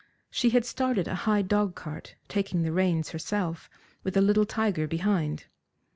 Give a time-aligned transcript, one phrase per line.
[0.31, 3.69] She had started a high dogcart, taking the reins herself,
[4.03, 5.45] with a little tiger behind.